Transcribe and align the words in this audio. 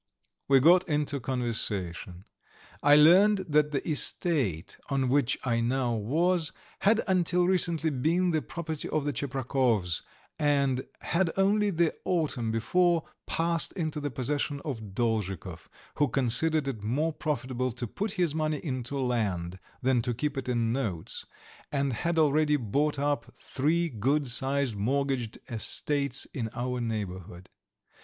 We 0.47 0.59
got 0.59 0.89
into 0.89 1.19
conversation. 1.19 2.25
I 2.81 2.95
learned 2.95 3.45
that 3.47 3.69
the 3.69 3.87
estate 3.87 4.77
on 4.89 5.09
which 5.09 5.37
I 5.43 5.59
now 5.61 5.93
was 5.93 6.51
had 6.79 7.03
until 7.07 7.45
recently 7.45 7.91
been 7.91 8.31
the 8.31 8.41
property 8.41 8.89
of 8.89 9.05
the 9.05 9.13
Tcheprakovs, 9.13 10.01
and 10.39 10.87
had 11.01 11.29
only 11.37 11.69
the 11.69 11.93
autumn 12.03 12.49
before 12.51 13.03
passed 13.27 13.73
into 13.73 13.99
the 13.99 14.09
possession 14.09 14.59
of 14.65 14.95
Dolzhikov, 14.95 15.69
who 15.97 16.07
considered 16.07 16.67
it 16.67 16.81
more 16.81 17.13
profitable 17.13 17.71
to 17.73 17.85
put 17.85 18.13
his 18.13 18.33
money 18.33 18.57
into 18.63 18.97
land 18.97 19.59
than 19.83 20.01
to 20.01 20.15
keep 20.15 20.35
it 20.35 20.49
in 20.49 20.73
notes, 20.73 21.27
and 21.71 21.93
had 21.93 22.17
already 22.17 22.55
bought 22.55 22.97
up 22.97 23.35
three 23.37 23.87
good 23.89 24.27
sized 24.27 24.75
mortgaged 24.75 25.37
estates 25.47 26.25
in 26.33 26.49
our 26.55 26.81
neighbourhood. 26.81 27.49